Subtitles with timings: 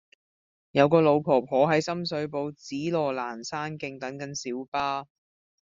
[0.71, 5.05] 有個老婆婆喺深水埗紫羅蘭山徑等緊小巴